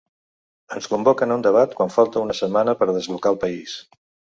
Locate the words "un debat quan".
1.41-1.95